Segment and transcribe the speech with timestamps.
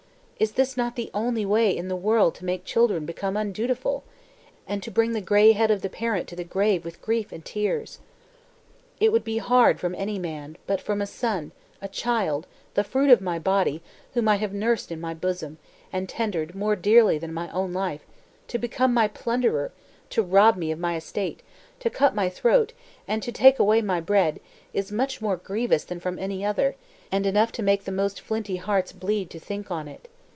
[0.41, 4.03] Is not this the only way in the world to make children become undutiful?
[4.67, 7.45] and to bring the grey head of the parent to the grave with grief and
[7.45, 7.99] tears?
[8.99, 13.11] "It would be hard from any man; but from a son, a child, the fruit
[13.11, 13.83] of my body,
[14.15, 15.59] whom I have nursed in my bosom,
[15.93, 18.01] and tendered more dearly than my own life,
[18.47, 19.71] to become my plunderer,
[20.09, 21.43] to rob me of my estate,
[21.81, 22.73] to cut my throat,
[23.07, 24.39] and to take away my bread,
[24.73, 26.75] is much more grievous than from any other,
[27.11, 30.07] and enough to make the most flinty hearts to bleed to think on it.